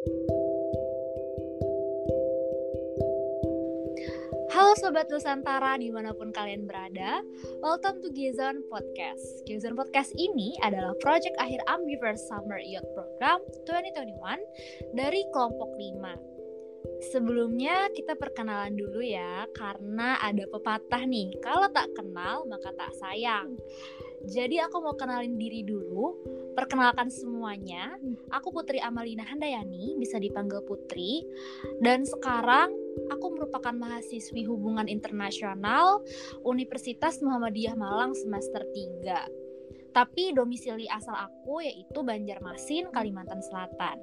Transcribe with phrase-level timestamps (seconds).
[0.00, 0.16] Halo
[4.80, 7.20] Sobat Nusantara di mana pun kalian berada,
[7.60, 9.44] welcome to Gizon Podcast.
[9.44, 17.12] Gizon Podcast ini adalah proyek akhir Ambiverse Summer Youth Program 2021 dari kelompok 5.
[17.12, 23.52] Sebelumnya kita perkenalan dulu ya, karena ada pepatah nih, kalau tak kenal maka tak sayang.
[24.32, 26.16] Jadi aku mau kenalin diri dulu,
[26.54, 27.94] perkenalkan semuanya.
[28.34, 31.24] Aku Putri Amalina Handayani, bisa dipanggil Putri.
[31.82, 32.72] Dan sekarang
[33.10, 36.02] aku merupakan mahasiswi hubungan internasional
[36.42, 39.50] Universitas Muhammadiyah Malang semester 3.
[39.90, 43.98] Tapi domisili asal aku yaitu Banjarmasin, Kalimantan Selatan.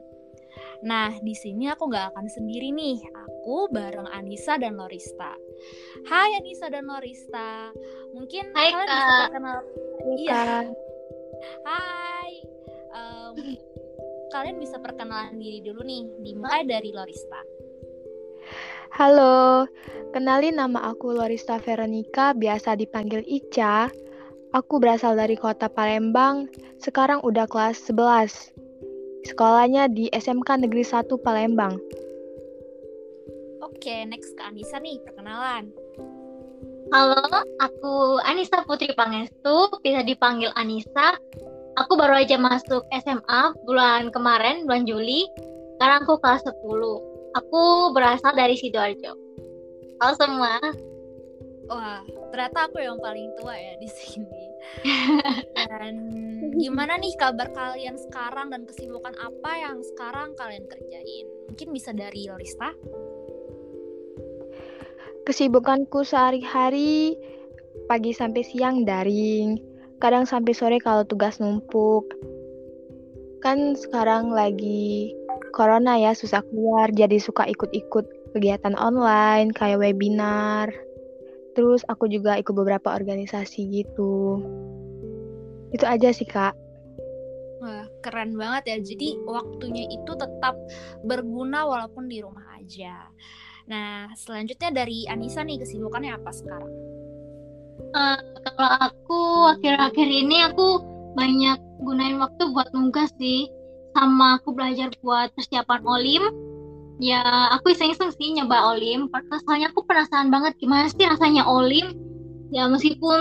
[0.83, 2.99] Nah, di sini aku nggak akan sendiri nih.
[3.13, 5.33] Aku bareng Anissa dan Lorista.
[6.05, 7.71] Hai Anissa dan Lorista.
[8.13, 9.07] Mungkin Hai, kalian Kak.
[9.07, 9.59] bisa kenal.
[10.17, 10.33] Iya.
[10.33, 10.86] Kak.
[11.65, 12.31] Hai.
[12.93, 13.33] Em,
[14.33, 16.03] kalian bisa perkenalan diri dulu nih.
[16.25, 17.41] Dimulai dari Lorista.
[18.97, 19.67] Halo,
[20.15, 23.91] kenalin nama aku Lorista Veronica, biasa dipanggil Ica.
[24.55, 26.47] Aku berasal dari kota Palembang,
[26.81, 28.55] sekarang udah kelas 11.
[29.27, 31.75] Sekolahnya di SMK Negeri 1 Palembang.
[33.59, 35.69] Oke, next ke Anissa nih, perkenalan.
[36.87, 37.19] Halo,
[37.59, 41.19] aku Anissa Putri Pangestu, bisa dipanggil Anissa.
[41.83, 45.27] Aku baru aja masuk SMA bulan kemarin, bulan Juli.
[45.75, 46.55] Sekarang aku kelas 10.
[47.43, 49.19] Aku berasal dari Sidoarjo.
[49.99, 50.63] Halo semua.
[51.67, 51.99] Wah,
[52.31, 54.43] ternyata aku yang paling tua ya di sini.
[55.67, 55.95] Dan
[56.55, 61.27] gimana nih kabar kalian sekarang dan kesibukan apa yang sekarang kalian kerjain?
[61.51, 62.71] Mungkin bisa dari Lorista?
[65.27, 67.19] Kesibukanku sehari-hari
[67.91, 69.59] pagi sampai siang daring,
[69.99, 72.07] kadang sampai sore kalau tugas numpuk.
[73.43, 75.11] Kan sekarang lagi
[75.51, 80.71] corona ya, susah keluar, jadi suka ikut-ikut kegiatan online kayak webinar.
[81.59, 84.39] Terus aku juga ikut beberapa organisasi gitu.
[85.75, 86.55] Itu aja sih, Kak.
[87.59, 88.77] Wah, keren banget ya.
[88.95, 90.55] Jadi waktunya itu tetap
[91.03, 93.11] berguna walaupun di rumah aja.
[93.67, 96.71] Nah, selanjutnya dari Anissa nih kesibukannya apa sekarang?
[97.91, 99.21] Eh, kalau aku
[99.59, 100.79] akhir-akhir ini aku
[101.19, 103.51] banyak gunain waktu buat nugas sih.
[103.91, 106.23] Sama aku belajar buat persiapan Olim.
[106.97, 107.21] Ya,
[107.53, 109.11] aku iseng-iseng sih nyoba Olim.
[109.45, 111.91] Soalnya aku penasaran banget gimana sih rasanya Olim.
[112.55, 113.19] Ya, meskipun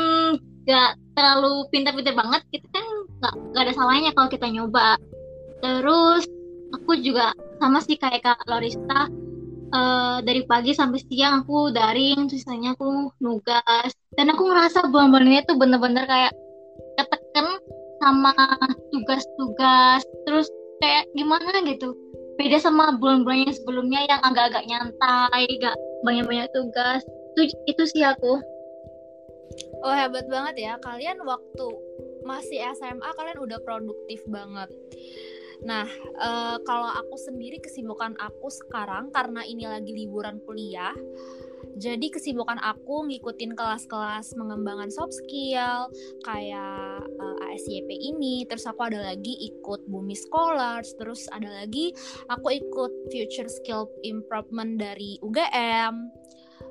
[0.66, 2.86] gak terlalu pintar-pintar banget, kita kan
[3.22, 4.94] gak, gak ada salahnya kalau kita nyoba.
[5.58, 6.28] Terus,
[6.74, 9.10] aku juga sama sih kayak Kak Lorista,
[9.76, 13.90] eh, dari pagi sampai siang aku daring, sisanya aku nugas.
[14.16, 16.32] Dan aku ngerasa bulan-bulan tuh bener-bener kayak
[16.96, 17.46] keteken
[18.00, 18.32] sama
[18.92, 20.48] tugas-tugas, terus
[20.80, 21.92] kayak gimana gitu.
[22.36, 27.00] Beda sama bulan-bulan yang sebelumnya yang agak-agak nyantai, gak banyak-banyak tugas.
[27.36, 28.40] Itu, itu sih aku.
[29.80, 30.72] Oh, hebat banget ya.
[30.84, 31.66] Kalian waktu
[32.26, 34.68] masih SMA kalian udah produktif banget.
[35.64, 35.88] Nah,
[36.20, 40.92] eh, kalau aku sendiri kesibukan aku sekarang karena ini lagi liburan kuliah.
[41.76, 45.92] Jadi kesibukan aku ngikutin kelas-kelas mengembangkan soft skill
[46.24, 51.92] kayak eh, ASYP ini, terus aku ada lagi ikut Bumi Scholars, terus ada lagi
[52.28, 56.12] aku ikut Future Skill Improvement dari UGM.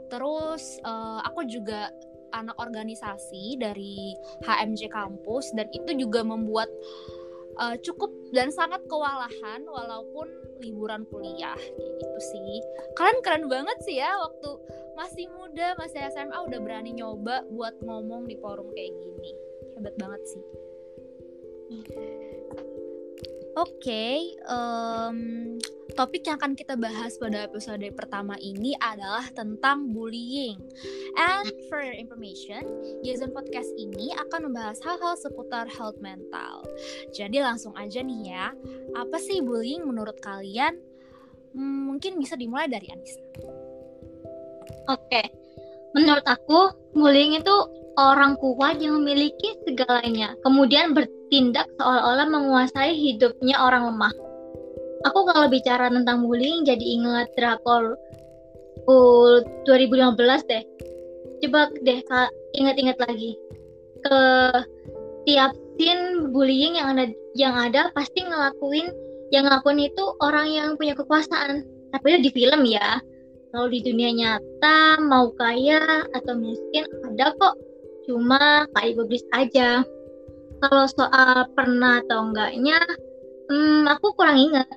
[0.09, 1.90] Terus eh, aku juga
[2.35, 4.12] anak organisasi dari
[4.44, 6.68] HMJ kampus dan itu juga membuat
[7.59, 10.27] uh, cukup dan sangat kewalahan walaupun
[10.63, 12.59] liburan kuliah kayak gitu sih.
[12.95, 14.49] Kalian keren banget sih ya waktu
[14.95, 19.31] masih muda, masih SMA udah berani nyoba buat ngomong di forum kayak gini.
[19.75, 20.44] Hebat banget sih.
[23.55, 25.17] Oke, em,
[25.95, 30.59] topik yang akan kita bahas pada episode pertama ini adalah tentang bullying.
[31.16, 32.67] And for your information,
[33.07, 36.67] Jason Podcast ini akan membahas hal-hal seputar health mental.
[37.15, 38.51] Jadi langsung aja nih ya,
[38.91, 40.75] apa sih bullying menurut kalian?
[41.56, 43.24] Hmm, mungkin bisa dimulai dari Anissa.
[44.91, 45.31] Oke,
[45.95, 47.56] menurut aku bullying itu
[47.95, 50.91] orang kuat yang memiliki segalanya, kemudian
[51.35, 54.15] bertindak seolah-olah menguasai hidupnya orang lemah.
[55.03, 57.99] Aku kalau bicara tentang bullying jadi ingat drakor
[58.87, 60.15] uh, 2015
[60.47, 60.63] deh.
[61.43, 61.99] Coba deh
[62.55, 63.35] ingat-ingat lagi.
[63.99, 64.19] Ke
[65.27, 68.95] tiap scene bullying yang ada yang ada pasti ngelakuin
[69.35, 71.67] yang ngelakuin itu orang yang punya kekuasaan.
[71.91, 73.03] Tapi itu di film ya.
[73.51, 77.59] Kalau di dunia nyata mau kaya atau miskin ada kok.
[78.07, 79.83] Cuma kayak iblis aja.
[80.63, 82.80] Kalau soal pernah atau enggaknya,
[83.52, 84.68] hmm, aku kurang ingat.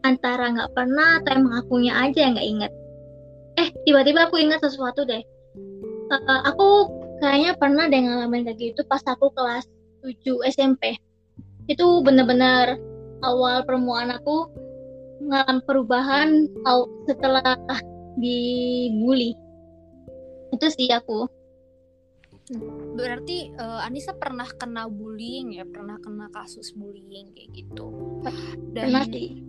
[0.00, 2.72] antara nggak pernah atau emang akunya aja yang nggak inget
[3.60, 5.20] eh tiba-tiba aku ingat sesuatu deh.
[6.10, 6.90] Uh, aku
[7.22, 9.68] kayaknya pernah deh ngalamin kayak gitu pas aku kelas
[10.02, 10.98] 7 SMP
[11.70, 12.80] itu bener-bener
[13.22, 14.50] awal permulaan aku
[15.22, 16.28] ngalamin perubahan
[17.04, 17.44] setelah
[18.16, 19.36] dibully.
[20.50, 21.28] Itu sih aku
[23.00, 25.64] berarti uh, Anissa pernah kena bullying ya?
[25.64, 27.88] Pernah kena kasus bullying kayak gitu?
[28.76, 29.40] Dan pernah sih.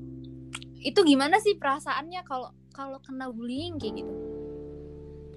[0.81, 4.13] itu gimana sih perasaannya kalau kalau kena bullying kayak gitu?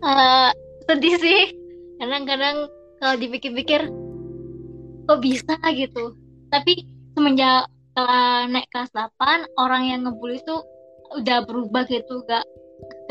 [0.00, 0.50] Uh,
[0.86, 1.42] sedih sih.
[2.00, 2.70] Kadang-kadang
[3.02, 3.90] kalau dipikir-pikir
[5.04, 6.16] kok bisa gitu?
[6.48, 10.56] Tapi semenjak setelah naik kelas 8 orang yang ngebully itu
[11.18, 12.24] udah berubah gitu.
[12.30, 12.46] Gak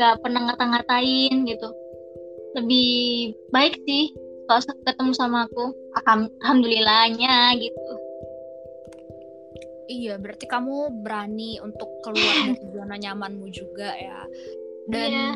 [0.00, 1.68] gak pernah ngata-ngatain gitu.
[2.58, 5.72] Lebih baik sih kalau ketemu sama aku
[6.04, 7.90] alhamdulillahnya gitu.
[9.84, 14.24] Iya berarti kamu berani untuk keluar dari zona nyamanmu juga ya.
[14.88, 15.34] Dan yeah.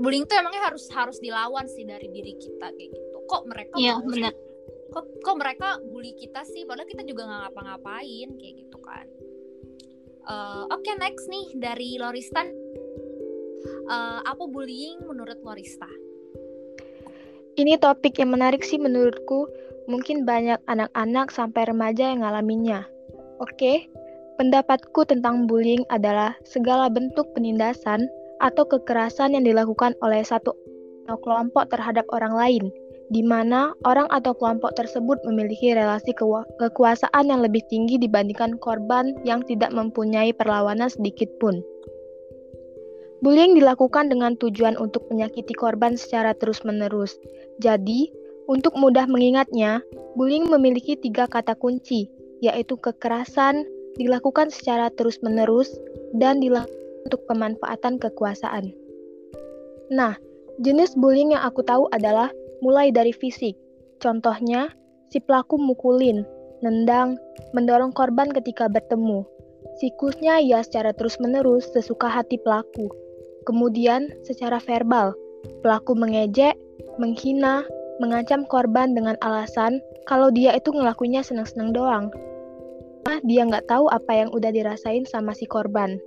[0.00, 3.16] bullying tuh emangnya harus harus dilawan sih dari diri kita kayak gitu.
[3.28, 4.32] Kok mereka yeah, benar.
[4.90, 6.64] kok kok mereka bully kita sih?
[6.66, 9.06] Padahal kita juga nggak ngapa-ngapain kayak gitu kan.
[10.28, 12.52] Uh, oke okay, next nih dari Loristan.
[13.90, 15.88] Uh, apa bullying menurut Lorista
[17.58, 19.50] ini topik yang menarik sih menurutku.
[19.90, 22.86] Mungkin banyak anak-anak sampai remaja yang ngalaminnya.
[23.42, 23.90] Oke,
[24.38, 28.06] pendapatku tentang bullying adalah segala bentuk penindasan
[28.38, 30.54] atau kekerasan yang dilakukan oleh satu
[31.10, 32.64] kelompok terhadap orang lain,
[33.10, 36.14] di mana orang atau kelompok tersebut memiliki relasi
[36.62, 41.58] kekuasaan yang lebih tinggi dibandingkan korban yang tidak mempunyai perlawanan sedikit pun.
[43.20, 47.20] Bullying dilakukan dengan tujuan untuk menyakiti korban secara terus-menerus.
[47.60, 48.08] Jadi,
[48.48, 49.84] untuk mudah mengingatnya,
[50.16, 52.08] bullying memiliki tiga kata kunci,
[52.40, 53.68] yaitu kekerasan,
[54.00, 55.68] dilakukan secara terus-menerus,
[56.16, 56.72] dan dilakukan
[57.04, 58.72] untuk pemanfaatan kekuasaan.
[59.92, 60.16] Nah,
[60.60, 62.32] jenis bullying yang aku tahu adalah
[62.64, 63.56] mulai dari fisik.
[64.00, 64.72] Contohnya,
[65.12, 66.24] si pelaku mukulin,
[66.64, 67.20] nendang,
[67.52, 69.24] mendorong korban ketika bertemu.
[69.80, 72.88] Siklusnya ia secara terus-menerus sesuka hati pelaku.
[73.48, 75.16] Kemudian, secara verbal,
[75.64, 76.56] pelaku mengejek,
[77.00, 77.64] menghina,
[78.00, 82.06] mengancam korban dengan alasan kalau dia itu ngelakuinnya senang-senang doang.
[83.08, 86.00] Nah, dia nggak tahu apa yang udah dirasain sama si korban.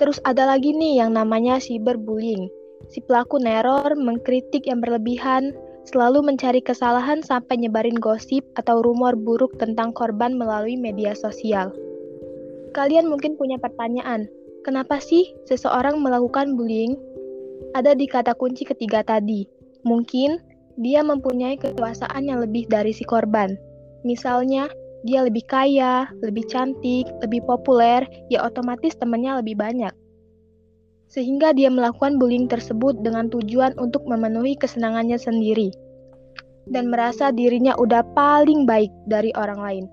[0.00, 2.48] Terus ada lagi nih yang namanya cyberbullying.
[2.88, 5.52] Si pelaku neror, mengkritik yang berlebihan,
[5.84, 11.72] selalu mencari kesalahan sampai nyebarin gosip atau rumor buruk tentang korban melalui media sosial.
[12.72, 14.30] Kalian mungkin punya pertanyaan,
[14.60, 16.92] Kenapa sih seseorang melakukan bullying?
[17.72, 19.48] Ada di kata kunci ketiga tadi.
[19.88, 20.36] Mungkin
[20.76, 23.56] dia mempunyai kekuasaan yang lebih dari si korban.
[24.04, 24.68] Misalnya,
[25.08, 29.92] dia lebih kaya, lebih cantik, lebih populer, ya otomatis temannya lebih banyak.
[31.08, 35.72] Sehingga dia melakukan bullying tersebut dengan tujuan untuk memenuhi kesenangannya sendiri.
[36.68, 39.84] Dan merasa dirinya udah paling baik dari orang lain.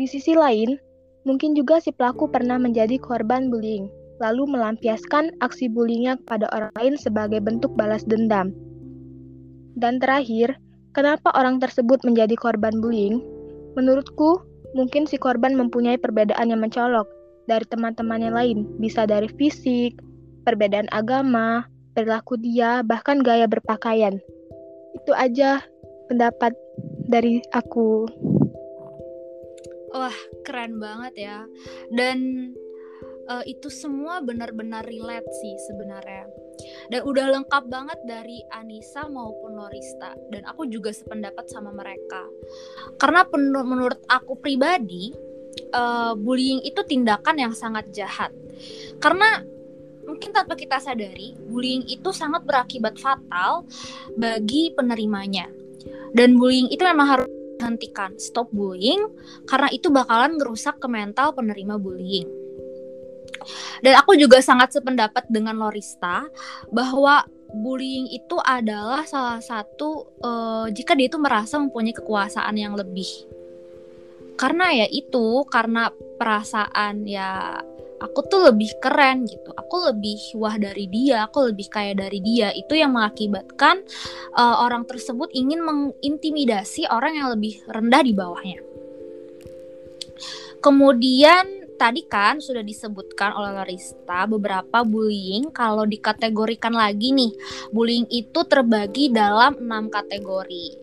[0.00, 0.80] Di sisi lain,
[1.28, 3.92] Mungkin juga si pelaku pernah menjadi korban bullying,
[4.24, 8.56] lalu melampiaskan aksi bullyingnya kepada orang lain sebagai bentuk balas dendam.
[9.76, 10.56] Dan terakhir,
[10.96, 13.20] kenapa orang tersebut menjadi korban bullying?
[13.76, 14.40] Menurutku,
[14.72, 17.08] mungkin si korban mempunyai perbedaan yang mencolok
[17.48, 19.98] dari teman-temannya lain, bisa dari fisik,
[20.44, 24.16] perbedaan agama, perilaku dia, bahkan gaya berpakaian.
[24.96, 25.60] Itu aja
[26.10, 26.54] pendapat
[27.10, 28.06] dari aku.
[29.90, 31.38] Wah, keren banget ya.
[31.90, 32.50] Dan
[33.26, 36.30] uh, itu semua benar-benar relate sih sebenarnya.
[36.92, 40.14] Dan udah lengkap banget dari Anissa maupun Norista.
[40.30, 42.26] Dan aku juga sependapat sama mereka.
[42.98, 43.26] Karena
[43.64, 45.10] menurut aku pribadi,
[45.74, 48.30] uh, bullying itu tindakan yang sangat jahat.
[49.00, 49.42] Karena
[50.04, 53.64] mungkin tanpa kita sadari, bullying itu sangat berakibat fatal
[54.18, 55.48] bagi penerimanya.
[56.12, 59.04] Dan bullying itu memang harus hentikan stop bullying
[59.44, 62.28] karena itu bakalan ngerusak ke mental penerima bullying.
[63.80, 66.28] Dan aku juga sangat sependapat dengan Lorista
[66.68, 73.08] bahwa bullying itu adalah salah satu uh, jika dia itu merasa mempunyai kekuasaan yang lebih.
[74.36, 77.60] Karena ya itu karena perasaan ya
[78.00, 79.52] aku tuh lebih keren gitu.
[79.54, 82.50] Aku lebih wah dari dia aku lebih kaya dari dia.
[82.56, 83.84] Itu yang mengakibatkan
[84.34, 88.60] uh, orang tersebut ingin mengintimidasi orang yang lebih rendah di bawahnya.
[90.60, 97.32] Kemudian tadi kan sudah disebutkan oleh Larista beberapa bullying kalau dikategorikan lagi nih
[97.72, 100.76] bullying itu terbagi dalam enam kategori.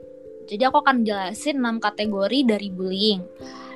[0.47, 3.21] Jadi aku akan jelasin enam kategori dari bullying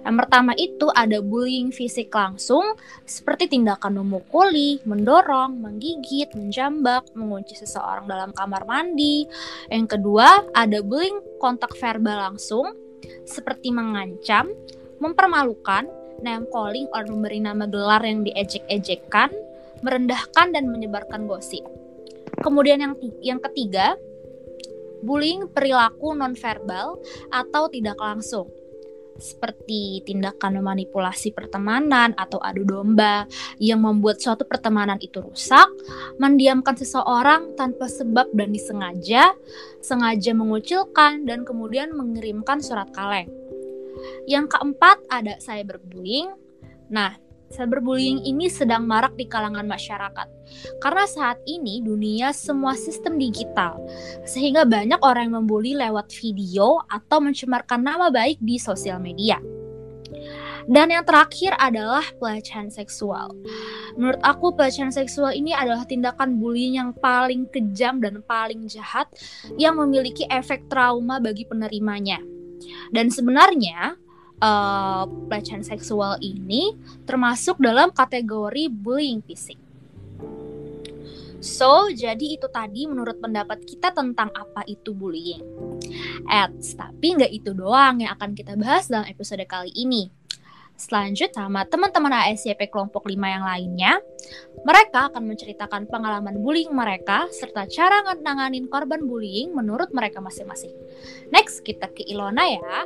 [0.01, 2.73] Yang pertama itu ada bullying fisik langsung,
[3.05, 9.29] seperti tindakan memukuli, mendorong, menggigit, menjambak, mengunci seseorang dalam kamar mandi.
[9.69, 12.73] Yang kedua, ada bullying kontak verbal langsung,
[13.29, 14.49] seperti mengancam,
[14.97, 15.85] mempermalukan,
[16.25, 19.29] name calling or memberi nama gelar yang diejek-ejekkan,
[19.85, 21.65] merendahkan dan menyebarkan gosip.
[22.41, 23.97] Kemudian yang yang ketiga,
[25.05, 26.97] bullying perilaku nonverbal
[27.33, 28.49] atau tidak langsung
[29.21, 33.29] seperti tindakan memanipulasi pertemanan atau adu domba
[33.61, 35.69] yang membuat suatu pertemanan itu rusak,
[36.17, 39.31] mendiamkan seseorang tanpa sebab dan disengaja,
[39.79, 43.29] sengaja mengucilkan dan kemudian mengirimkan surat kaleng.
[44.25, 46.33] Yang keempat ada cyberbullying.
[46.91, 47.15] Nah,
[47.51, 50.27] cyberbullying ini sedang marak di kalangan masyarakat.
[50.79, 53.77] Karena saat ini dunia semua sistem digital,
[54.23, 59.37] sehingga banyak orang yang membuli lewat video atau mencemarkan nama baik di sosial media.
[60.69, 63.33] Dan yang terakhir adalah pelecehan seksual.
[63.97, 69.09] Menurut aku pelecehan seksual ini adalah tindakan bullying yang paling kejam dan paling jahat
[69.57, 72.21] yang memiliki efek trauma bagi penerimanya.
[72.93, 73.97] Dan sebenarnya
[74.41, 79.61] uh, pelecehan seksual ini termasuk dalam kategori bullying fisik.
[81.41, 85.41] So, jadi itu tadi menurut pendapat kita tentang apa itu bullying.
[86.29, 90.13] Eits, tapi nggak itu doang yang akan kita bahas dalam episode kali ini.
[90.77, 94.01] Selanjutnya sama teman-teman ASYP kelompok 5 yang lainnya,
[94.65, 100.73] mereka akan menceritakan pengalaman bullying mereka serta cara nanganin korban bullying menurut mereka masing-masing.
[101.29, 102.85] Next, kita ke Ilona ya.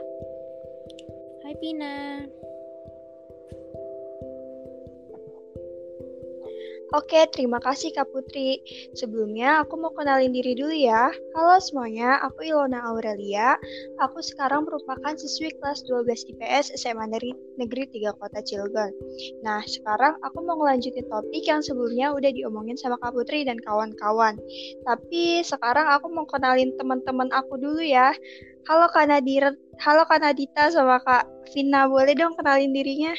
[6.96, 8.64] Oke, terima kasih Kak Putri.
[8.96, 11.12] Sebelumnya aku mau kenalin diri dulu ya.
[11.36, 13.60] Halo semuanya, aku Ilona Aurelia.
[14.00, 17.12] Aku sekarang merupakan siswi kelas 12 IPS SMA
[17.60, 18.96] Negeri 3 Kota Cilegon.
[19.44, 24.40] Nah, sekarang aku mau ngelanjutin topik yang sebelumnya udah diomongin sama Kak Putri dan kawan-kawan.
[24.88, 28.16] Tapi sekarang aku mau kenalin teman-teman aku dulu ya.
[28.66, 33.14] Halo Kak Nadira, halo Kak Nadita sama Kak Vina, boleh dong kenalin dirinya?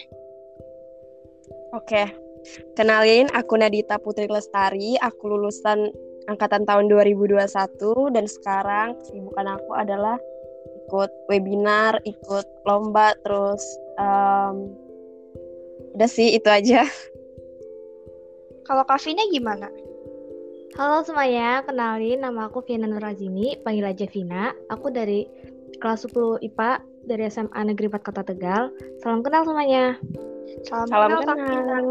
[1.71, 2.11] Oke,
[2.75, 5.95] kenalin aku Nadita Putri Lestari, aku lulusan
[6.27, 7.47] angkatan tahun 2021
[8.11, 10.19] dan sekarang kesibukan aku adalah
[10.83, 13.63] ikut webinar, ikut lomba, terus
[14.03, 14.75] um,
[15.95, 16.83] udah sih itu aja.
[18.67, 19.71] Kalau Kak Vina gimana?
[20.77, 24.53] Halo semuanya, kenalin nama aku Vina Nurazini, panggil aja Vina.
[24.69, 25.25] Aku dari
[25.81, 28.69] kelas 10 IPA dari SMA Negeri 4 Kota Tegal.
[29.01, 29.97] Salam kenal semuanya.
[30.69, 31.85] Salam, Salam kenal, kenal.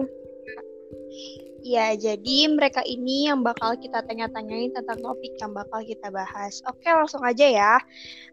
[1.65, 6.61] Ya, jadi mereka ini yang bakal kita tanya-tanyain tentang topik yang bakal kita bahas.
[6.69, 7.73] Oke, langsung aja ya.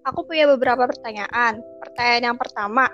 [0.05, 1.65] Aku punya beberapa pertanyaan.
[1.81, 2.93] Pertanyaan yang pertama,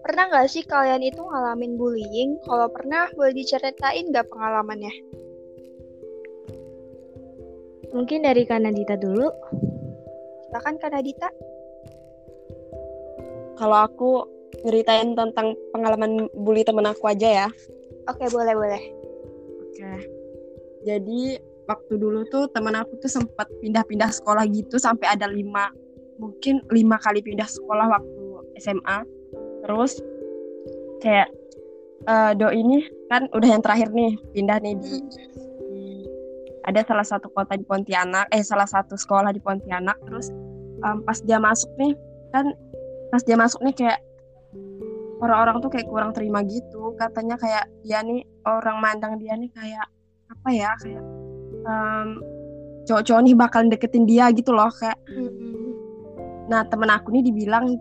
[0.00, 2.40] pernah nggak sih kalian itu ngalamin bullying?
[2.48, 5.25] Kalau pernah, boleh diceritain nggak pengalamannya?
[7.94, 9.28] Mungkin dari Kanadita dulu.
[10.48, 11.28] Silakan Kanadita.
[13.56, 14.10] Kalau aku
[14.64, 17.48] ceritain tentang pengalaman bully temen aku aja ya.
[18.06, 18.82] Oke, boleh, boleh.
[19.62, 19.92] Oke.
[20.86, 25.74] Jadi waktu dulu tuh temen aku tuh sempat pindah-pindah sekolah gitu sampai ada lima
[26.16, 28.24] mungkin lima kali pindah sekolah waktu
[28.62, 28.98] SMA.
[29.66, 29.98] Terus
[31.02, 31.28] kayak
[32.06, 34.94] uh, do ini kan udah yang terakhir nih pindah nih di
[36.66, 40.34] ada salah satu kota di Pontianak eh salah satu sekolah di Pontianak terus
[40.82, 41.94] um, pas dia masuk nih
[42.34, 42.50] kan
[43.10, 43.98] pas dia masuk nih kayak
[45.20, 46.92] orang-orang tuh kayak kurang terima gitu.
[46.96, 49.86] Katanya kayak dia nih orang mandang dia nih kayak
[50.26, 51.04] apa ya kayak
[51.64, 52.08] um,
[52.86, 54.98] cowok-cowok nih bakal deketin dia gitu loh kayak.
[55.10, 55.54] Mm-hmm.
[56.46, 57.74] nah temen aku nih dibilang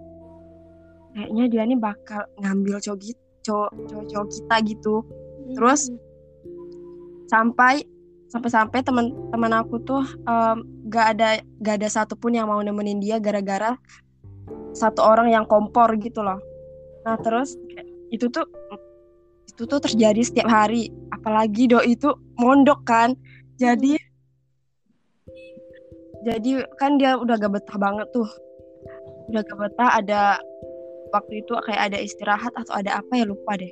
[1.14, 4.96] kayaknya dia nih bakal ngambil cowok gitu cowok-cowok kita gitu.
[5.54, 5.82] Terus
[7.30, 7.86] sampai
[8.36, 13.80] sampai-sampai teman-teman aku tuh um, gak ada gak ada satupun yang mau nemenin dia gara-gara
[14.76, 16.44] satu orang yang kompor gitu loh.
[17.08, 17.56] Nah terus
[18.12, 18.44] itu tuh
[19.48, 20.92] itu tuh terjadi setiap hari.
[21.16, 23.16] Apalagi do itu mondok kan.
[23.56, 23.96] Jadi
[26.28, 28.28] jadi kan dia udah gak betah banget tuh.
[29.32, 30.22] Udah gak betah ada
[31.16, 33.72] waktu itu kayak ada istirahat atau ada apa ya lupa deh.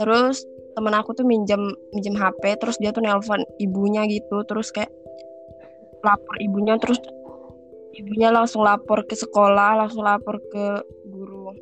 [0.00, 0.40] Terus
[0.74, 1.62] temen aku tuh minjem
[1.94, 4.90] minjem HP terus dia tuh nelpon ibunya gitu terus kayak
[6.04, 7.00] lapor ibunya terus
[7.94, 11.54] ibunya langsung lapor ke sekolah langsung lapor ke guru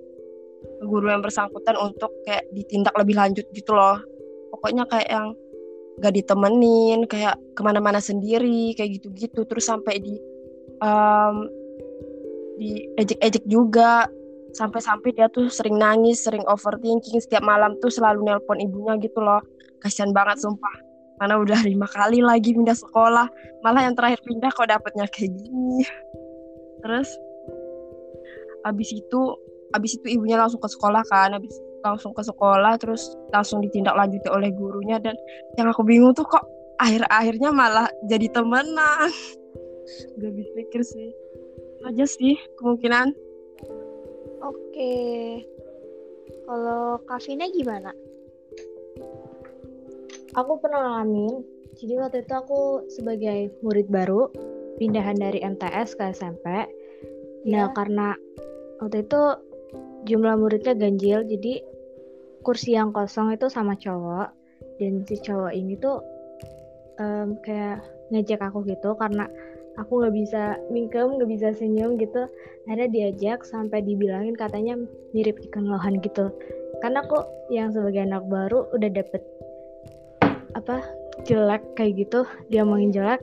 [0.82, 4.02] guru yang bersangkutan untuk kayak ditindak lebih lanjut gitu loh.
[4.50, 5.28] Pokoknya kayak yang
[6.02, 9.46] gak ditemenin kayak ke mana-mana sendiri kayak gitu-gitu.
[9.46, 10.14] Terus sampai di
[10.82, 11.46] um,
[12.58, 14.06] di ejek-ejek juga
[14.52, 19.40] sampai-sampai dia tuh sering nangis sering overthinking setiap malam tuh selalu nelpon ibunya gitu loh.
[19.80, 20.76] Kasihan banget sumpah.
[21.18, 23.26] Mana udah lima kali lagi pindah sekolah.
[23.64, 25.82] Malah yang terakhir pindah kok dapetnya kayak gini.
[26.84, 27.08] Terus
[28.62, 29.20] abis itu
[29.72, 31.34] abis itu ibunya langsung ke sekolah kan.
[31.34, 33.02] Abis langsung ke sekolah terus
[33.34, 35.02] langsung ditindaklanjuti oleh gurunya.
[35.02, 35.16] Dan
[35.58, 36.44] yang aku bingung tuh kok
[36.78, 39.10] akhir-akhirnya malah jadi temenan.
[40.22, 41.10] Gak bisa pikir sih.
[41.82, 43.10] Aja sih kemungkinan
[44.42, 44.94] Oke.
[46.42, 47.94] Kalau Kavina gimana?
[50.34, 51.44] Aku pernah ngalamin.
[51.78, 52.60] Jadi waktu itu aku
[52.92, 54.28] sebagai murid baru
[54.76, 56.46] pindahan dari MTS ke SMP.
[57.48, 57.74] Nah, Iya.
[57.74, 58.14] karena
[58.82, 59.20] waktu itu
[60.10, 61.62] jumlah muridnya ganjil, jadi
[62.42, 64.34] kursi yang kosong itu sama cowok.
[64.82, 66.02] Dan si cowok ini tuh
[66.98, 67.82] em, kayak
[68.12, 69.24] ngejek aku gitu karena
[69.78, 72.28] aku nggak bisa mingkem, nggak bisa senyum gitu.
[72.66, 74.78] Akhirnya diajak sampai dibilangin katanya
[75.16, 76.30] mirip ikan lohan gitu.
[76.80, 79.22] Karena aku yang sebagai anak baru udah dapet
[80.52, 80.84] apa
[81.24, 83.22] jelek kayak gitu, dia omongin jelek.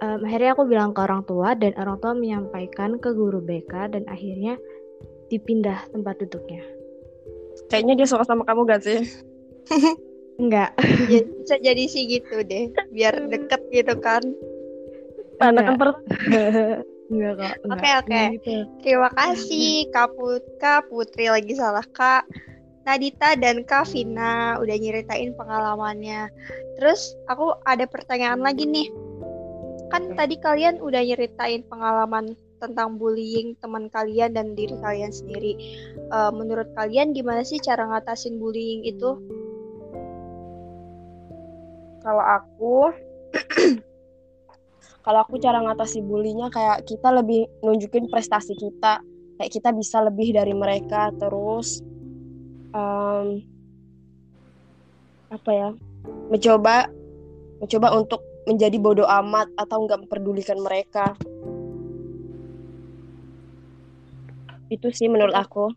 [0.00, 4.02] Em, akhirnya aku bilang ke orang tua dan orang tua menyampaikan ke guru BK dan
[4.08, 4.56] akhirnya
[5.28, 6.64] dipindah tempat duduknya.
[7.68, 9.02] kayaknya dia suka sama kamu gak sih
[10.38, 10.70] Enggak.
[11.10, 14.22] Ya, bisa jadi sih gitu deh, biar deket gitu kan.
[15.38, 15.90] Karena kan per
[17.08, 17.54] Enggak kok.
[17.64, 17.80] enggak.
[17.80, 18.04] Oke, oke.
[18.04, 18.54] Enggak gitu.
[18.84, 22.28] Terima kasih Kak Put Kak Putri lagi salah Kak
[22.84, 26.28] Nadita dan Kak Vina udah nyeritain pengalamannya.
[26.76, 28.92] Terus aku ada pertanyaan lagi nih.
[29.88, 35.56] Kan tadi kalian udah nyeritain pengalaman tentang bullying teman kalian dan diri kalian sendiri.
[35.96, 39.16] Eh, menurut kalian gimana sih cara ngatasin bullying itu?
[42.08, 42.74] kalau aku
[45.08, 49.00] kalau aku cara ngatasi bulinya kayak kita lebih nunjukin prestasi kita.
[49.40, 51.80] Kayak kita bisa lebih dari mereka terus
[52.76, 53.40] em,
[55.32, 55.68] apa ya
[56.28, 56.92] mencoba
[57.56, 61.16] mencoba untuk menjadi bodoh amat atau nggak memperdulikan mereka.
[64.68, 65.72] Itu sih menurut aku.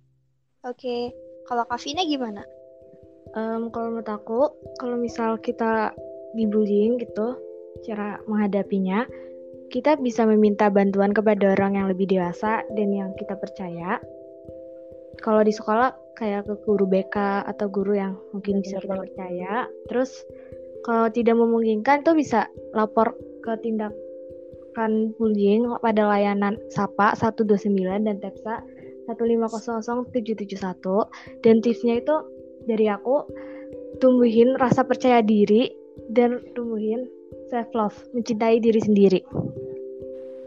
[0.67, 1.15] Oke,
[1.47, 2.43] kalau Kak Vina gimana?
[3.31, 5.95] Em, kalau menurut aku, kalau misal kita
[6.35, 7.39] dibullying gitu,
[7.85, 9.05] cara menghadapinya,
[9.71, 14.03] kita bisa meminta bantuan kepada orang yang lebih dewasa dan yang kita percaya.
[15.21, 19.07] Kalau di sekolah kayak ke guru BK atau guru yang mungkin bisa Benar kita banget.
[19.07, 19.53] percaya.
[19.87, 20.11] Terus
[20.83, 28.61] kalau tidak memungkinkan tuh bisa lapor ke tindakan bullying pada layanan SAPA 129 dan TEPSA
[29.09, 32.15] 1500771 dan tipsnya itu
[32.65, 33.25] dari aku
[33.97, 35.69] tumbuhin rasa percaya diri
[36.13, 37.09] dan tumbuhin
[37.51, 39.21] self love mencintai diri sendiri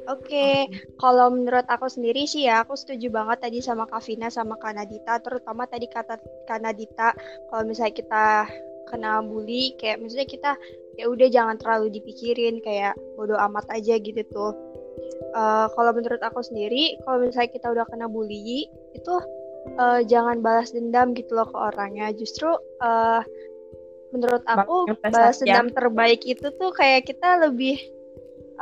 [0.04, 0.68] Oke,
[1.00, 4.76] kalau menurut aku sendiri sih ya, aku setuju banget tadi sama Kak Vina sama Kak
[4.76, 7.16] Nadita, terutama tadi kata Kak Nadita,
[7.48, 8.24] kalau misalnya kita
[8.84, 10.52] kena bully, kayak misalnya kita
[11.00, 14.52] ya udah jangan terlalu dipikirin, kayak bodo amat aja gitu tuh.
[15.34, 19.14] Eh, kalau menurut aku sendiri, kalau misalnya kita udah kena bully, itu
[19.80, 22.12] eh, jangan balas dendam gitu loh ke orangnya.
[22.12, 22.52] Justru
[22.84, 23.20] eh,
[24.14, 25.58] menurut aku balas prestasi ya.
[25.58, 27.82] dendam terbaik itu tuh kayak kita lebih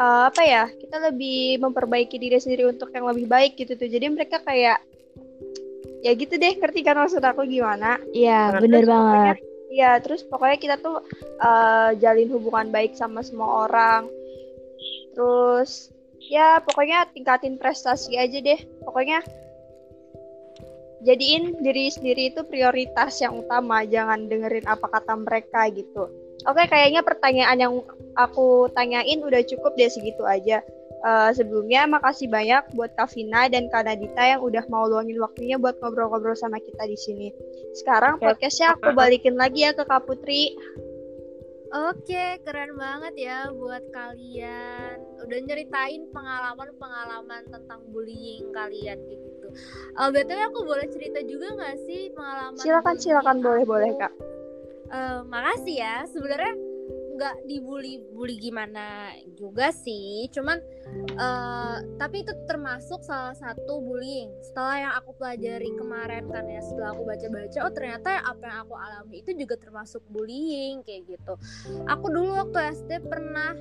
[0.00, 4.08] eh, apa ya kita lebih memperbaiki diri sendiri untuk yang lebih baik gitu tuh jadi
[4.08, 4.80] mereka kayak
[6.02, 8.60] ya gitu deh ngerti kan maksud aku gimana iya Banget.
[8.64, 9.38] bener Terus banget
[9.72, 11.00] Iya terus pokoknya kita tuh
[11.40, 14.04] eh, jalin hubungan baik sama semua orang
[15.16, 15.88] terus
[16.28, 19.24] ya pokoknya tingkatin prestasi aja deh pokoknya
[21.02, 26.10] jadiin diri sendiri itu prioritas yang utama jangan dengerin apa kata mereka gitu
[26.46, 27.74] oke kayaknya pertanyaan yang
[28.14, 30.62] aku tanyain udah cukup deh segitu aja
[31.02, 35.82] Eh, sebelumnya makasih banyak buat Kavina dan Kak Nadita yang udah mau luangin waktunya buat
[35.82, 37.28] ngobrol-ngobrol sama kita di sini.
[37.74, 40.54] Sekarang podcastnya aku balikin lagi ya ke Kak Putri.
[41.74, 45.02] Oke, keren banget ya buat kalian.
[45.26, 49.31] Udah nyeritain pengalaman-pengalaman tentang bullying kalian gitu.
[49.92, 53.72] Eh BTW aku boleh cerita juga nggak sih pengalaman Silakan silakan boleh aku?
[53.72, 54.12] boleh Kak.
[54.92, 55.96] Eh, makasih ya.
[56.08, 56.52] Sebenarnya
[57.12, 60.26] nggak dibully bully gimana juga sih.
[60.32, 60.58] Cuman
[61.12, 64.32] eh tapi itu termasuk salah satu bullying.
[64.42, 68.74] Setelah yang aku pelajari kemarin kan ya, setelah aku baca-baca, oh ternyata apa yang aku
[68.74, 71.34] alami itu juga termasuk bullying kayak gitu.
[71.86, 73.54] Aku dulu waktu SD pernah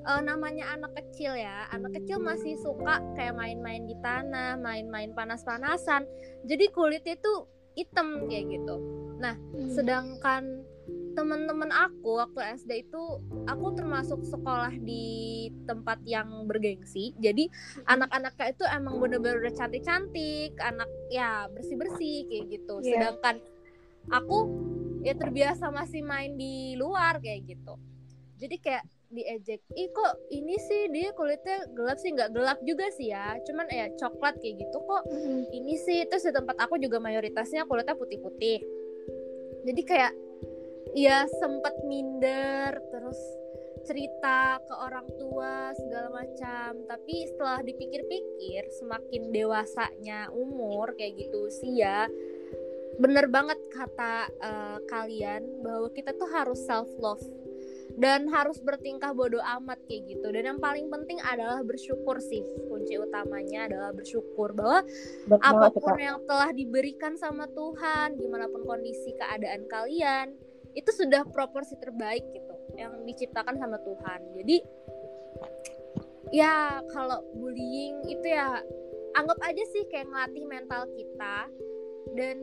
[0.00, 1.68] eh, namanya anak kecil ya.
[1.70, 6.06] Anak kecil masih suka kayak main-main di tanah, main-main panas-panasan.
[6.44, 8.76] Jadi kulitnya tuh hitam kayak gitu.
[9.20, 9.36] Nah,
[9.68, 10.64] sedangkan
[11.10, 13.02] teman-teman aku waktu SD itu
[13.44, 15.04] aku termasuk sekolah di
[15.66, 17.50] tempat yang bergengsi jadi
[17.84, 22.86] anak-anaknya itu emang bener-bener udah cantik-cantik anak ya bersih-bersih kayak gitu Iya.
[22.94, 23.36] sedangkan
[24.06, 24.38] aku
[25.02, 27.74] ya terbiasa masih main di luar kayak gitu
[28.38, 30.86] jadi kayak diejek ih kok ini sih?
[30.94, 32.14] Dia kulitnya gelap sih.
[32.14, 35.02] Nggak gelap juga sih ya cuman ya coklat kayak gitu kok
[35.50, 36.06] ini sih?
[36.06, 38.58] Terus di tempat aku juga mayoritasnya kulitnya putih-putih.
[39.66, 40.12] Jadi kayak
[40.94, 43.18] ya sempet minder terus
[43.80, 46.86] cerita ke orang tua segala macam.
[46.86, 52.06] Tapi setelah dipikir-pikir semakin dewasanya umur kayak gitu usia
[53.00, 57.24] bener banget kata eh, kalian bahwa kita tuh harus self love
[57.98, 63.00] dan harus bertingkah bodoh amat kayak gitu dan yang paling penting adalah bersyukur sih kunci
[63.00, 64.86] utamanya adalah bersyukur bahwa
[65.26, 66.00] Betul apa pun Kak.
[66.00, 70.34] yang telah diberikan sama Tuhan, gimana pun kondisi keadaan kalian,
[70.74, 74.20] itu sudah proporsi terbaik gitu yang diciptakan sama Tuhan.
[74.38, 74.56] Jadi
[76.30, 78.62] ya kalau bullying itu ya
[79.18, 81.36] anggap aja sih kayak ngelatih mental kita
[82.14, 82.36] dan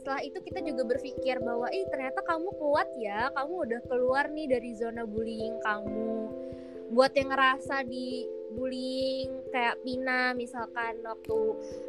[0.00, 4.48] setelah itu kita juga berpikir bahwa ih ternyata kamu kuat ya, kamu udah keluar nih
[4.48, 6.32] dari zona bullying kamu.
[6.90, 8.24] Buat yang ngerasa di
[8.56, 11.38] bullying kayak Pina misalkan waktu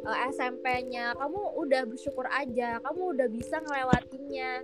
[0.04, 2.78] uh, SMP-nya kamu udah bersyukur aja.
[2.84, 4.60] Kamu udah bisa ngelewatinnya.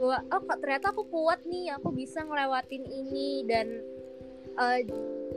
[0.00, 1.76] Bahwa oh kok ternyata aku kuat nih.
[1.78, 3.46] Aku bisa ngelewatin ini.
[3.46, 3.84] Dan
[4.58, 4.80] uh,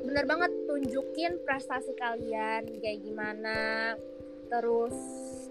[0.08, 3.94] bener banget tunjukin prestasi kalian kayak gimana
[4.52, 4.96] terus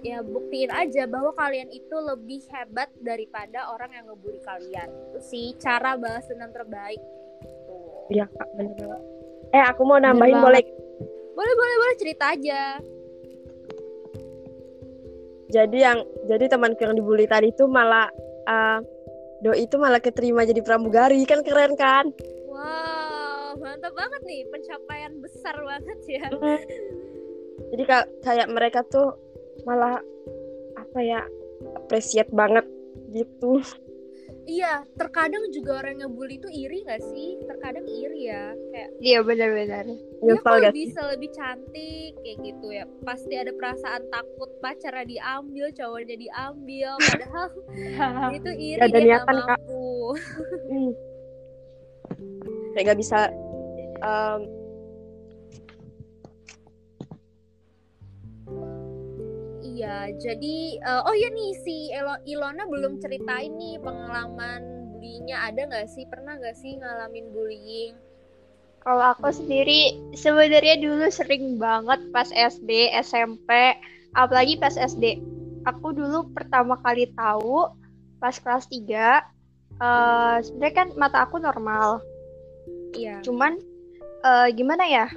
[0.04, 5.46] ya buktiin aja bahwa kalian itu lebih hebat daripada orang yang ngebully kalian itu sih
[5.56, 7.00] cara balas dendam terbaik.
[8.12, 9.04] Iya kak, bener banget.
[9.56, 10.64] Eh aku mau nambahin boleh.
[11.30, 12.76] boleh boleh boleh cerita aja
[15.50, 18.06] Jadi yang jadi temanku yang dibully tadi itu malah
[18.46, 18.78] eh,
[19.42, 22.12] doi itu malah keterima jadi pramugari kan keren kan?
[22.46, 26.28] Wow, mantap banget nih pencapaian besar banget ya.
[27.70, 29.14] Jadi ka- kayak mereka tuh
[29.62, 30.02] malah
[30.74, 31.20] apa ya
[31.76, 32.66] appreciate banget
[33.14, 33.62] gitu.
[34.50, 37.38] Iya, terkadang juga orang yang bully itu iri gak sih?
[37.46, 39.85] Terkadang iri ya, kayak Iya benar-benar.
[40.66, 40.80] gak sih?
[40.90, 42.85] bisa lebih cantik kayak gitu ya.
[43.06, 47.46] Pasti ada perasaan takut pacarnya diambil, cowoknya diambil, padahal
[48.42, 49.87] itu iri Gak ada dia niatan, mampu.
[50.66, 50.92] Hmm.
[52.74, 53.18] Kayak gak bisa
[54.02, 54.40] em,
[59.80, 65.64] Iya, jadi eh, oh ya nih si Elo- Ilona belum ceritain nih pengalaman bullyingnya ada
[65.72, 66.04] nggak sih?
[66.04, 67.96] Pernah nggak sih ngalamin bullying?
[68.84, 73.48] Kalau aku sendiri sebenarnya dulu sering banget pas SD, SMP,
[74.12, 75.16] apalagi pas SD.
[75.64, 77.72] Aku dulu pertama kali tahu
[78.20, 79.24] pas kelas 3
[79.80, 82.04] eh sebenarnya kan mata aku normal.
[82.92, 83.24] Iya.
[83.24, 83.56] Cuman
[84.28, 85.08] eh, gimana ya?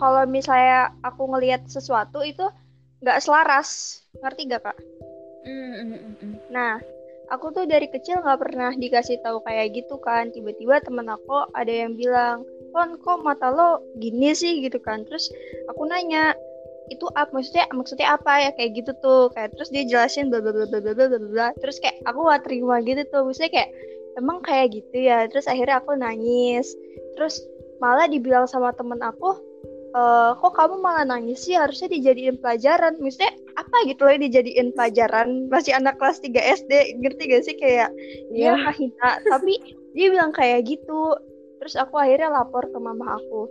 [0.00, 2.48] Kalau misalnya aku ngelihat sesuatu itu
[3.00, 4.00] nggak selaras.
[4.20, 4.78] Ngerti gak kak?
[5.40, 6.76] Mm, mm, mm, nah
[7.32, 10.28] aku tuh dari kecil nggak pernah dikasih tahu kayak gitu kan.
[10.34, 12.44] Tiba-tiba temen aku ada yang bilang
[12.76, 14.60] kon kok mata lo gini sih?
[14.60, 15.08] Gitu kan.
[15.08, 15.32] Terus
[15.72, 16.36] aku nanya
[16.90, 18.50] itu apa maksudnya maksudnya apa ya?
[18.52, 19.24] Kayak gitu tuh.
[19.32, 22.44] Kayak terus dia jelasin bla bla bla bla bla bla bla terus kayak aku gak
[22.44, 23.24] terima gitu tuh.
[23.24, 23.70] Maksudnya kayak
[24.20, 25.24] emang kayak gitu ya?
[25.32, 26.68] Terus akhirnya aku nangis.
[27.16, 27.40] Terus
[27.80, 29.49] malah dibilang sama temen aku
[29.90, 31.58] "Eh, kok kamu malah nangis sih?
[31.58, 32.94] Harusnya dijadiin pelajaran.
[33.02, 35.50] Maksudnya apa gitu loh dijadiin pelajaran?
[35.50, 37.56] Masih anak kelas 3 SD ngerti gak sih?
[37.58, 37.90] Kayak
[38.30, 38.70] dia Iya.
[38.70, 39.52] ngehina tapi
[39.98, 41.18] dia bilang kayak gitu.
[41.58, 43.50] Terus aku akhirnya lapor ke mama aku.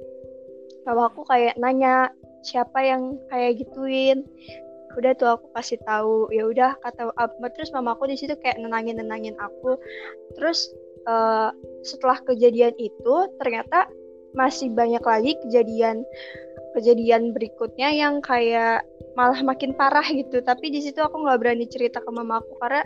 [0.87, 2.07] Mama aku kayak nanya
[2.47, 4.23] siapa yang kayak gituin?
[4.95, 6.31] Udah tuh aku kasih tahu.
[6.31, 7.11] Ya udah kata
[7.51, 9.75] terus mama aku di situ kayak nenangin nenangin aku.
[10.39, 10.71] Terus
[11.03, 11.51] eh,
[11.83, 13.91] setelah kejadian itu ternyata
[14.37, 16.05] masih banyak lagi kejadian
[16.77, 18.85] kejadian berikutnya yang kayak
[19.17, 20.39] malah makin parah gitu.
[20.39, 22.85] Tapi di situ aku nggak berani cerita ke mama aku karena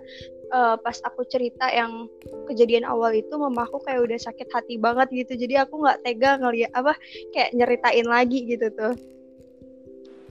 [0.50, 2.08] eh, pas aku cerita yang
[2.48, 5.46] kejadian awal itu mama aku kayak udah sakit hati banget gitu.
[5.46, 6.96] Jadi aku nggak tega ngeliat apa
[7.36, 8.96] kayak nyeritain lagi gitu tuh.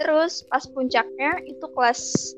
[0.01, 2.35] Terus pas puncaknya itu kelas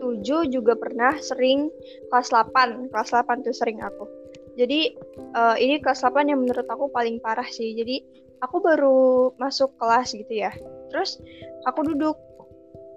[0.00, 1.70] 7 juga pernah sering
[2.10, 4.06] kelas 8 kelas 8 tuh sering aku
[4.54, 4.94] jadi
[5.34, 7.74] eh, ini kelas 8 yang menurut aku paling parah sih.
[7.74, 8.02] Jadi
[8.42, 10.54] aku baru masuk kelas gitu ya.
[10.94, 11.18] Terus
[11.66, 12.16] aku duduk.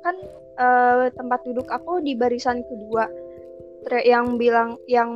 [0.05, 0.15] Kan
[0.61, 3.09] eh, tempat duduk aku di barisan kedua.
[3.87, 5.11] Yang bilang yang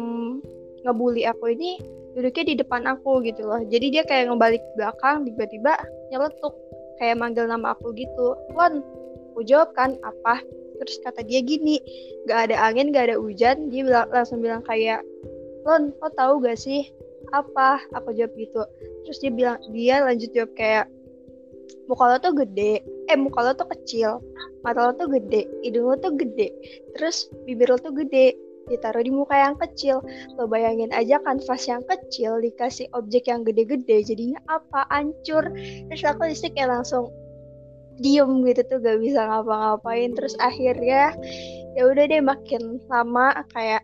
[0.81, 1.77] ngebully aku ini
[2.17, 3.61] duduknya di depan aku gitu loh.
[3.69, 5.77] Jadi dia kayak ngebalik belakang tiba-tiba
[6.09, 6.57] nyeletuk.
[6.97, 8.33] Kayak manggil nama aku gitu.
[8.57, 8.81] Lon
[9.33, 9.93] aku jawab kan?
[10.01, 10.41] Apa?
[10.81, 11.77] Terus kata dia gini
[12.25, 13.69] gak ada angin gak ada hujan.
[13.69, 15.05] Dia bilang, langsung bilang kayak
[15.67, 16.89] Lon lo tahu gak sih
[17.31, 18.61] apa aku jawab gitu?
[19.07, 20.85] Terus dia bilang dia lanjut jawab kayak
[21.85, 22.81] muka lo tuh gede.
[23.09, 24.21] Eh muka lo tuh kecil
[24.61, 26.53] mata lo tuh gede hidung lo tuh gede
[26.93, 28.37] terus bibir lo tuh gede
[28.69, 29.99] ditaruh di muka yang kecil.
[30.37, 34.85] Lo bayangin aja kanvas yang kecil dikasih objek yang gede-gede jadinya apa?
[34.87, 35.49] Hancur.
[35.89, 37.09] Terus aku listrik kayak langsung
[37.99, 40.13] diem gitu tuh gak bisa ngapa-ngapain.
[40.15, 41.11] Terus akhirnya
[41.75, 43.81] ya udah deh makin lama kayak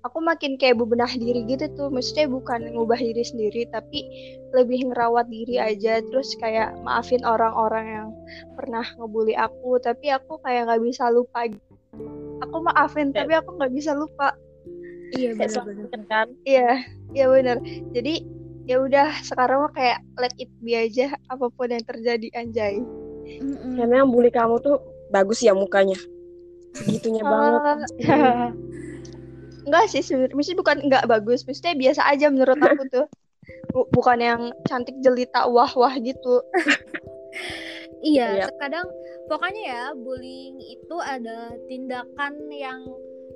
[0.00, 1.88] aku makin kayak bebenah diri gitu tuh.
[1.92, 4.06] Maksudnya bukan ngubah diri sendiri tapi
[4.56, 6.00] lebih ngerawat diri aja.
[6.04, 8.08] Terus kayak maafin orang-orang yang
[8.56, 11.46] pernah ngebully aku tapi aku kayak nggak bisa lupa.
[12.40, 14.32] Aku maafin tapi aku nggak bisa lupa.
[15.10, 16.06] Iya benar-benar.
[16.06, 16.28] kan?
[16.46, 17.58] Iya iya bener
[17.90, 18.22] jadi
[18.70, 22.78] ya udah sekarang mah kayak let it be aja apa pun yang terjadi anjay.
[23.74, 24.78] Karena yang bully kamu tuh
[25.10, 25.98] bagus ya mukanya.
[26.78, 27.60] Segitunya banget.
[28.06, 28.50] Ah.
[29.70, 30.02] enggak sih
[30.34, 33.06] maksudnya bukan enggak bagus maksudnya biasa aja menurut aku tuh
[33.70, 36.42] Bu- bukan yang cantik jelita wah wah gitu
[38.00, 38.44] Iya, Iya.
[38.48, 38.88] terkadang
[39.28, 42.80] pokoknya ya bullying itu ada tindakan yang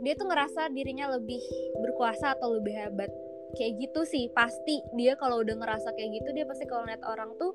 [0.01, 1.41] dia tuh ngerasa dirinya lebih
[1.85, 3.13] berkuasa atau lebih hebat.
[3.55, 7.31] Kayak gitu sih, pasti dia kalau udah ngerasa kayak gitu dia pasti kalau lihat orang
[7.39, 7.55] tuh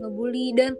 [0.00, 0.76] ngebully dan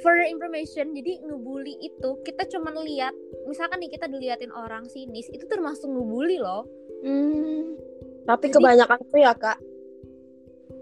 [0.00, 3.12] for information, jadi ngebully itu kita cuman lihat
[3.44, 6.64] misalkan nih kita diliatin orang sinis itu termasuk ngebully loh.
[7.04, 7.76] hmm.
[8.22, 9.58] tapi Jadi- kebanyakan tuh ya kak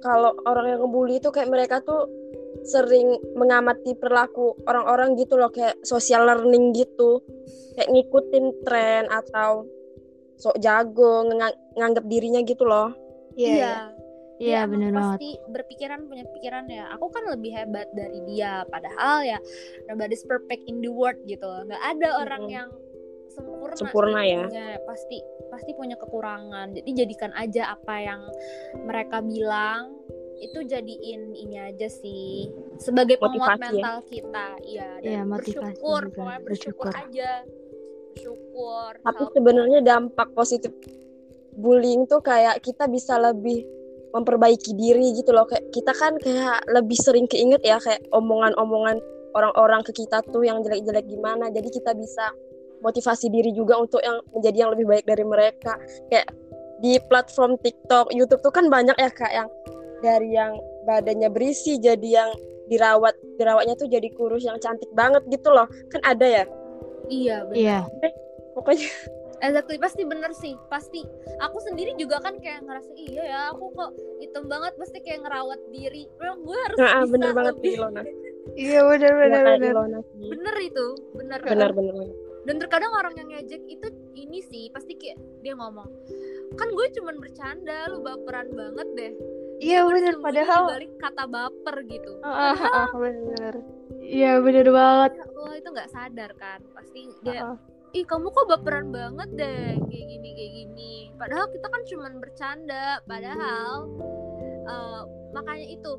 [0.04, 2.08] kalau orang yang ngebully itu kayak mereka tuh
[2.64, 7.24] sering mengamati perilaku orang-orang gitu loh kayak social learning gitu
[7.76, 9.64] kayak ngikutin tren atau
[10.36, 12.92] sok jago ngang- nganggap dirinya gitu loh
[13.34, 13.74] iya iya.
[14.40, 15.04] Iya Dia emang bener banget.
[15.20, 19.36] pasti berpikiran punya pikiran ya aku kan lebih hebat dari dia padahal ya
[19.84, 22.56] nobody's perfect in the world gitu nggak ada orang Mm-mm.
[22.56, 22.68] yang
[23.28, 24.48] sempurna Sempurna ya.
[24.82, 28.20] pasti pasti punya kekurangan jadi jadikan aja apa yang
[28.80, 29.92] mereka bilang
[30.40, 32.48] itu jadiin ini aja sih
[32.80, 33.72] sebagai penguat Motivasi ya.
[33.76, 36.92] mental kita iya dan Iya, motivasi bersyukur juga, pokoknya bersyukur, bersyukur.
[36.96, 37.30] aja
[38.10, 40.72] bersyukur tapi sebenarnya dampak positif
[41.56, 43.66] bullying tuh kayak kita bisa lebih
[44.10, 45.46] memperbaiki diri gitu loh.
[45.46, 48.98] Kayak kita kan kayak lebih sering keinget ya kayak omongan-omongan
[49.34, 51.48] orang-orang ke kita tuh yang jelek-jelek gimana.
[51.50, 52.34] Jadi kita bisa
[52.82, 55.78] motivasi diri juga untuk yang menjadi yang lebih baik dari mereka.
[56.10, 56.28] Kayak
[56.80, 59.48] di platform TikTok, YouTube tuh kan banyak ya kak yang
[60.00, 60.56] dari yang
[60.88, 62.30] badannya berisi jadi yang
[62.72, 65.68] dirawat dirawatnya tuh jadi kurus yang cantik banget gitu loh.
[65.92, 66.44] Kan ada ya?
[67.10, 67.58] Iya benar.
[67.58, 67.78] Iya.
[68.50, 68.90] pokoknya
[69.40, 71.00] Exactly, pasti bener sih, pasti.
[71.40, 75.60] Aku sendiri juga kan kayak ngerasa iya ya, aku kok hitam banget, pasti kayak ngerawat
[75.72, 76.04] diri.
[76.20, 77.72] Memang gue harus Nah, bisa bener banget lebih.
[77.80, 78.12] Ilona iya
[78.50, 81.40] Iya, kayak benar Ilona sih Bener itu, bener.
[81.40, 82.16] benar benar benar.
[82.40, 85.88] Dan terkadang orang yang ngejek itu ini sih, pasti kayak dia ngomong,
[86.56, 89.12] kan gue cuman bercanda, lu baperan banget deh.
[89.60, 92.12] iya benar Bersembunyi padahal dibalik kata baper gitu.
[92.24, 93.54] Ah, ah, ah, benar
[94.00, 95.10] Iya bener banget.
[95.20, 97.56] Ya Allah itu nggak sadar kan, pasti dia Ah, ah.
[97.90, 102.84] Ih kamu kok baperan banget deh kayak gini kayak gini padahal kita kan cuman bercanda
[103.04, 103.72] padahal
[104.66, 105.02] eh,
[105.34, 105.92] makanya itu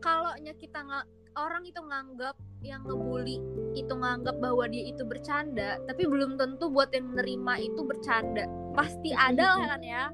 [0.00, 1.04] kalau kita nggak
[1.38, 3.40] orang itu nganggap yang ngebully
[3.72, 8.44] itu nganggap bahwa dia itu bercanda tapi belum tentu buat yang menerima itu bercanda
[8.76, 10.04] pasti ada lah kan ya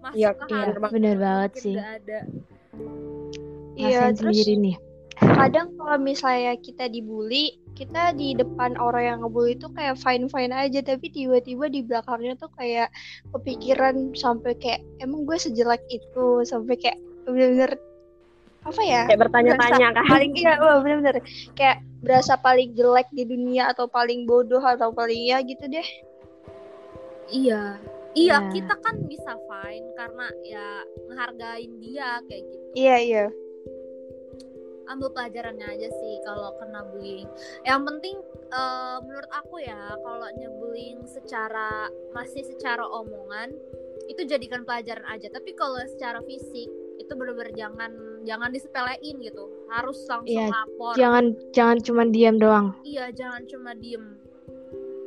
[0.00, 1.74] masuk Iya, ke iya, hati bener banget sih.
[1.76, 2.18] nggak ada
[3.76, 4.76] iya terus sendiri nih.
[5.20, 10.50] kadang kalau misalnya kita dibully kita di depan orang yang ngebully itu kayak fine fine
[10.50, 12.88] aja tapi tiba-tiba di belakangnya tuh kayak
[13.36, 16.40] kepikiran sampai kayak emang gue sejelek itu?
[16.48, 16.96] Sampai kayak
[17.28, 17.76] bener-bener
[18.66, 20.04] apa ya Kayak bertanya-tanya kan.
[20.10, 21.16] paling iya bener-bener
[21.54, 25.86] kayak berasa paling jelek di dunia atau paling bodoh atau paling ya gitu deh.
[27.28, 27.76] Iya.
[28.16, 28.48] Iya Iya.
[28.48, 30.68] kita kan bisa fine karena ya
[31.12, 32.66] ngehargain dia kayak gitu.
[32.72, 33.24] Iya iya
[34.86, 37.28] ambil pelajarannya aja sih kalau kena bullying.
[37.66, 38.16] Yang penting
[38.50, 43.54] eh, menurut aku ya kalau nyebullying secara masih secara omongan
[44.06, 45.26] itu jadikan pelajaran aja.
[45.32, 47.92] Tapi kalau secara fisik itu bener-bener jangan
[48.24, 49.44] jangan disepelein gitu.
[49.70, 50.92] Harus langsung Iya, lapor.
[50.96, 52.66] Jangan jangan cuma diam doang.
[52.82, 54.16] Iya, jangan cuma diem.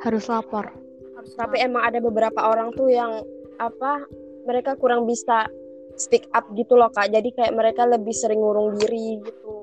[0.04, 0.72] Harus lapor.
[1.18, 1.68] Harus Tapi lapor.
[1.68, 3.24] emang ada beberapa orang tuh yang
[3.60, 4.08] apa
[4.48, 5.52] mereka kurang bisa
[6.00, 7.12] speak up gitu loh kak.
[7.12, 9.59] Jadi kayak mereka lebih sering ngurung diri gitu.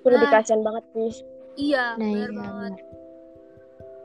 [0.00, 0.34] Itu lebih Nah.
[0.40, 1.12] kasihan banget sih.
[1.60, 2.72] iya, Nah, bener iya, banget.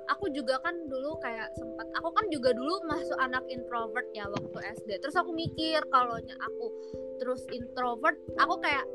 [0.05, 4.59] Aku juga kan dulu kayak sempat aku kan juga dulu masuk anak introvert ya waktu
[4.77, 5.01] SD.
[5.01, 6.65] Terus aku mikir kalau aku
[7.17, 8.85] terus introvert, aku kayak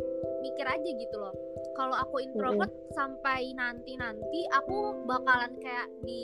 [0.45, 1.35] mikir aja gitu loh
[1.81, 6.21] kalau aku introvert sampai nanti nanti aku bakalan kayak di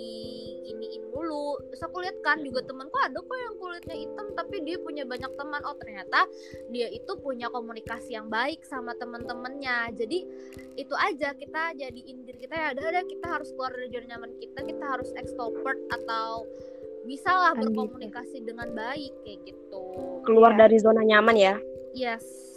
[0.69, 4.77] iniin dulu terus aku lihat kan juga temanku ada kok yang kulitnya hitam tapi dia
[4.77, 5.65] punya banyak teman.
[5.65, 6.29] Oh ternyata
[6.69, 9.97] dia itu punya komunikasi yang baik sama teman-temannya.
[9.97, 10.19] Jadi
[10.77, 12.69] itu aja kita jadi indir kita ya.
[12.77, 14.61] Udah kita harus keluar dari zona nyaman kita.
[14.61, 16.45] Kita harus extrovert atau
[17.09, 17.81] bisa lah Kan gitu.
[17.81, 19.85] berkomunikasi dengan baik kayak gitu.
[20.29, 20.61] Keluar Iya.
[20.69, 21.57] dari zona nyaman ya.
[21.97, 22.56] yes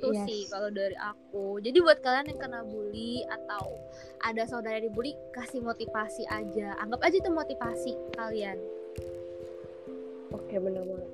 [0.00, 0.24] itu Yes.
[0.24, 3.76] sih kalau dari aku jadi buat kalian yang kena bully atau
[4.20, 8.56] ada saudara dibully kasih motivasi aja anggap aja itu motivasi kalian
[10.30, 11.10] Oke benar banget.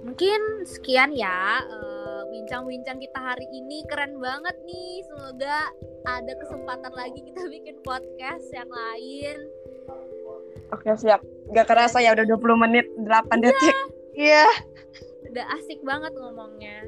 [0.00, 5.72] mungkin sekian ya eh, bincang-bincang kita hari ini keren banget nih semoga
[6.04, 9.38] ada kesempatan lagi kita bikin podcast yang lain
[10.72, 11.20] Oke siap.
[11.52, 13.04] Gak kerasa ya udah 20 menit 8
[13.38, 13.76] detik.
[14.16, 14.46] Iya.
[15.24, 16.86] udah asik banget ngomongnya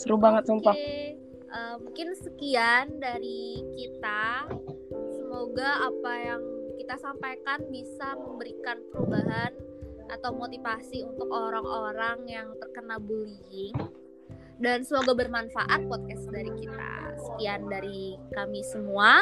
[0.00, 0.72] Seru banget sumpah.
[0.72, 4.48] Eh, mungkin sekian dari kita.
[5.12, 6.42] Semoga apa yang
[6.80, 9.52] kita sampaikan bisa memberikan perubahan
[10.08, 13.76] atau motivasi untuk orang-orang yang terkena bullying.
[14.56, 16.92] Dan semoga bermanfaat podcast dari kita.
[17.20, 19.20] Sekian dari kami semua.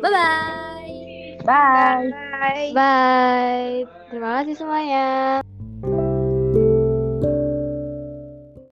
[0.00, 1.44] Bye-bye.
[1.44, 2.08] Bye.
[2.12, 2.70] Bye.
[2.72, 3.76] Bye.
[4.08, 5.44] Terima kasih semuanya.